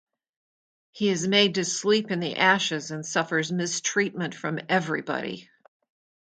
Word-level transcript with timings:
He 0.89 1.09
is 1.09 1.27
made 1.27 1.53
to 1.53 1.63
sleep 1.63 2.09
in 2.09 2.21
the 2.21 2.35
ashes 2.37 2.89
and 2.89 3.05
suffers 3.05 3.51
mistreatment 3.51 4.33
from 4.33 4.59
everybody. 4.67 5.47